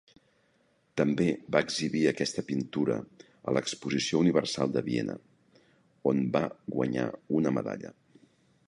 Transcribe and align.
També 1.01 1.27
va 1.55 1.61
exhibir 1.65 2.01
aquesta 2.11 2.43
pintura 2.47 2.97
a 3.51 3.55
l'Exposició 3.59 4.23
Universal 4.25 4.75
de 4.79 4.85
Viena, 4.89 5.19
on 6.15 6.25
va 6.39 6.45
guanyar 6.79 7.07
una 7.43 7.55
medalla. 7.61 7.97